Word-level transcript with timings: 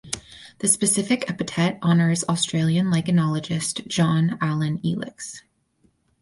The 0.57 0.67
specific 0.67 1.29
epithet 1.29 1.77
honours 1.83 2.23
Australian 2.23 2.87
lichenologist 2.87 3.85
John 3.85 4.35
Alan 4.41 4.79
Elix. 4.79 5.41